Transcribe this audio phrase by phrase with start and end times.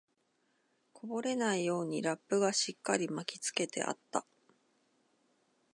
[0.93, 4.25] こぼれないようにラップがしっかり巻きつけてあった